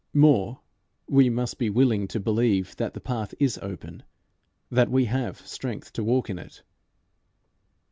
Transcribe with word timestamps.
More, 0.15 0.61
we 1.07 1.29
must 1.29 1.59
be 1.59 1.69
willing 1.69 2.07
to 2.07 2.19
believe 2.19 2.75
that 2.77 2.95
the 2.95 2.99
path 2.99 3.35
is 3.39 3.59
open, 3.61 4.01
that 4.71 4.89
we 4.89 5.05
have 5.05 5.45
strength 5.45 5.93
to 5.93 6.03
walk 6.03 6.27
in 6.27 6.39
it. 6.39 6.63